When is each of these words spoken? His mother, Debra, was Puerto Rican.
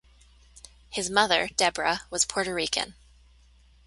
His 0.89 1.11
mother, 1.11 1.49
Debra, 1.55 2.07
was 2.09 2.25
Puerto 2.25 2.51
Rican. 2.55 2.95